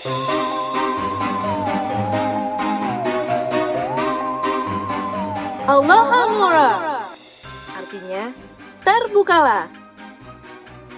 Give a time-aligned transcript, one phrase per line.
[0.00, 0.16] Aloha
[6.32, 6.72] Mura
[7.76, 8.32] Artinya,
[8.80, 9.68] terbukalah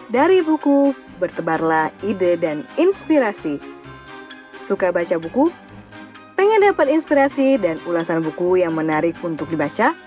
[0.07, 3.59] Dari buku, bertebarlah ide dan inspirasi
[4.63, 5.51] Suka baca buku?
[6.39, 9.99] Pengen dapat inspirasi dan ulasan buku yang menarik untuk dibaca?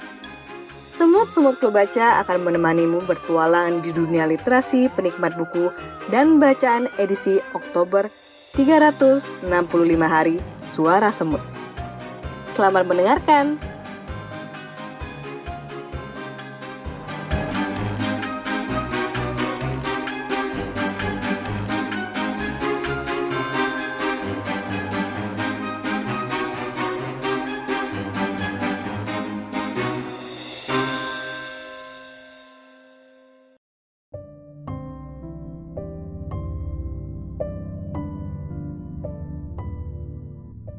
[0.96, 5.68] Semut-semut klub baca akan menemanimu bertualang di dunia literasi penikmat buku
[6.08, 8.08] dan bacaan edisi Oktober
[8.56, 9.44] 365
[10.08, 11.44] hari Suara Semut.
[12.56, 13.75] Selamat mendengarkan!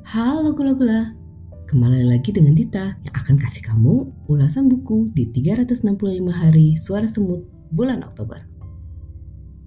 [0.06, 1.18] Halo gula-gula,
[1.66, 5.98] kembali lagi dengan Dita yang akan kasih kamu ulasan buku di 365
[6.30, 7.42] hari Suara Semut
[7.74, 8.38] bulan Oktober.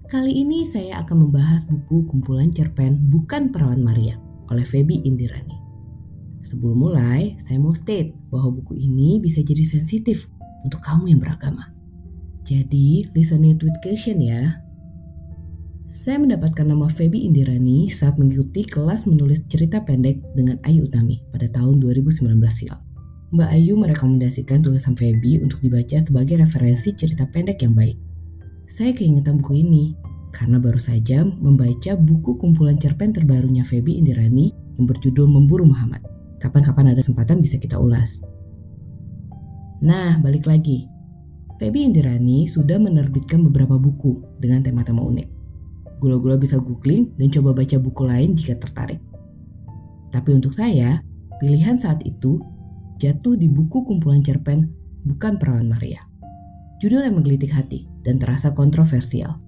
[0.08, 4.16] Kali ini saya akan membahas buku kumpulan cerpen Bukan Perawan Maria
[4.48, 5.60] oleh Feby Indirani.
[6.40, 10.24] Sebelum mulai, saya mau state bahwa buku ini bisa jadi sensitif
[10.64, 11.68] untuk kamu yang beragama.
[12.48, 14.56] Jadi, listen it with caution ya.
[16.00, 21.44] Saya mendapatkan nama Feby Indirani saat mengikuti kelas menulis cerita pendek dengan Ayu Utami pada
[21.52, 22.80] tahun 2019 silam.
[23.36, 28.00] Mbak Ayu merekomendasikan tulisan Feby untuk dibaca sebagai referensi cerita pendek yang baik.
[28.64, 29.92] Saya keingetan buku ini
[30.32, 36.00] karena baru saja membaca buku kumpulan cerpen terbarunya Feby Indirani yang berjudul Memburu Muhammad.
[36.40, 38.24] Kapan-kapan ada kesempatan bisa kita ulas.
[39.84, 40.88] Nah, balik lagi.
[41.60, 45.39] Feby Indirani sudah menerbitkan beberapa buku dengan tema-tema unik.
[46.00, 48.98] Gula-gula bisa googling dan coba baca buku lain jika tertarik.
[50.10, 51.04] Tapi untuk saya,
[51.38, 52.40] pilihan saat itu
[52.98, 56.04] jatuh di buku kumpulan cerpen Bukan Perawan Maria.
[56.80, 59.40] Judul yang menggelitik hati dan terasa kontroversial.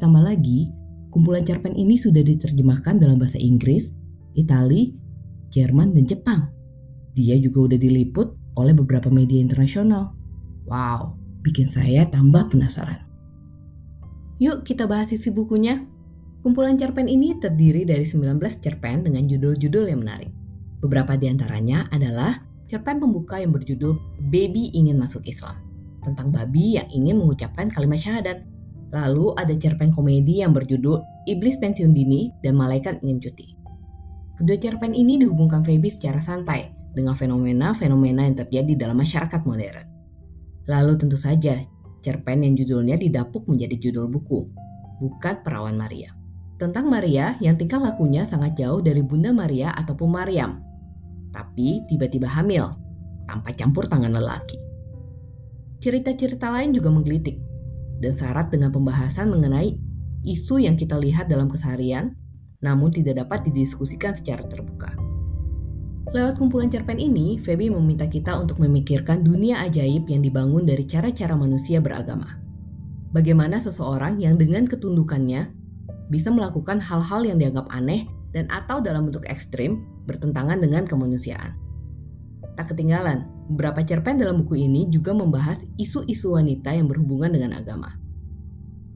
[0.00, 0.72] Sama lagi,
[1.12, 3.92] kumpulan cerpen ini sudah diterjemahkan dalam bahasa Inggris,
[4.36, 4.96] Itali,
[5.52, 6.48] Jerman, dan Jepang.
[7.12, 10.16] Dia juga udah diliput oleh beberapa media internasional.
[10.64, 13.09] Wow, bikin saya tambah penasaran.
[14.40, 15.84] Yuk kita bahas isi bukunya.
[16.40, 20.32] Kumpulan cerpen ini terdiri dari 19 cerpen dengan judul-judul yang menarik.
[20.80, 24.00] Beberapa di antaranya adalah cerpen pembuka yang berjudul
[24.32, 25.60] Baby Ingin Masuk Islam,
[26.00, 28.40] tentang babi yang ingin mengucapkan kalimat syahadat.
[28.96, 33.52] Lalu ada cerpen komedi yang berjudul Iblis Pensiun Dini dan Malaikat Ingin Cuti.
[34.40, 39.84] Kedua cerpen ini dihubungkan Feby secara santai dengan fenomena-fenomena yang terjadi dalam masyarakat modern.
[40.64, 41.60] Lalu tentu saja
[42.00, 44.48] cerpen yang judulnya didapuk menjadi judul buku,
[45.00, 46.12] bukan Perawan Maria.
[46.60, 50.60] Tentang Maria yang tingkah lakunya sangat jauh dari Bunda Maria ataupun Maryam,
[51.32, 52.68] tapi tiba-tiba hamil
[53.24, 54.60] tanpa campur tangan lelaki.
[55.80, 57.40] Cerita-cerita lain juga menggelitik
[58.04, 59.72] dan syarat dengan pembahasan mengenai
[60.28, 62.12] isu yang kita lihat dalam keseharian,
[62.60, 65.09] namun tidak dapat didiskusikan secara terbuka.
[66.10, 71.38] Lewat kumpulan cerpen ini, Feby meminta kita untuk memikirkan dunia ajaib yang dibangun dari cara-cara
[71.38, 72.34] manusia beragama.
[73.14, 75.54] Bagaimana seseorang yang dengan ketundukannya
[76.10, 81.54] bisa melakukan hal-hal yang dianggap aneh dan atau dalam bentuk ekstrim bertentangan dengan kemanusiaan.
[82.58, 87.94] Tak ketinggalan, beberapa cerpen dalam buku ini juga membahas isu-isu wanita yang berhubungan dengan agama.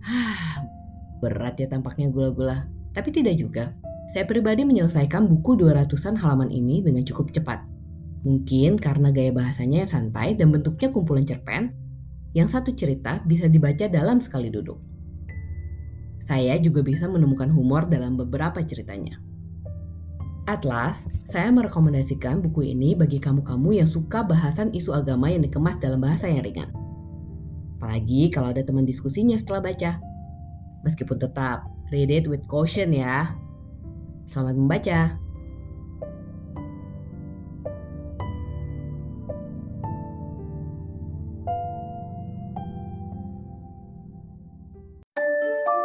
[1.23, 2.67] Berat ya tampaknya gula-gula.
[2.91, 3.71] Tapi tidak juga.
[4.15, 7.67] Saya pribadi menyelesaikan buku 200-an halaman ini dengan cukup cepat.
[8.23, 11.75] Mungkin karena gaya bahasanya yang santai dan bentuknya kumpulan cerpen,
[12.31, 14.79] yang satu cerita bisa dibaca dalam sekali duduk.
[16.23, 19.19] Saya juga bisa menemukan humor dalam beberapa ceritanya.
[20.47, 25.99] Atlas, saya merekomendasikan buku ini bagi kamu-kamu yang suka bahasan isu agama yang dikemas dalam
[25.99, 26.71] bahasa yang ringan.
[27.83, 29.99] Apalagi kalau ada teman diskusinya setelah baca.
[30.87, 33.35] Meskipun tetap, read it with caution ya,
[34.35, 35.01] Selamat membaca.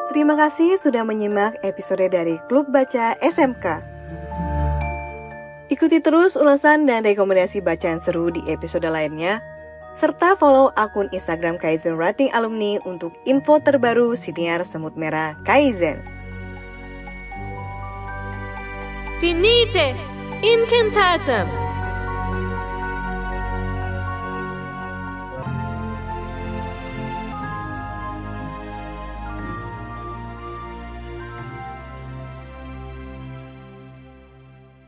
[0.09, 3.85] Terima kasih sudah menyimak episode dari Klub Baca SMK.
[5.69, 9.45] Ikuti terus ulasan dan rekomendasi bacaan seru di episode lainnya,
[9.93, 16.18] serta follow akun Instagram Kaizen Writing Alumni untuk info terbaru siniar semut merah Kaizen.
[19.19, 19.95] Finite,
[20.41, 21.68] incantatum.